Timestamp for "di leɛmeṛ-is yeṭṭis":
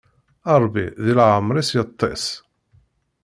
1.03-2.25